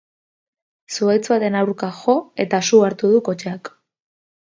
[0.95, 2.17] Zuhaitz baten aurka jo
[2.47, 3.75] eta su hartu du kotxeak.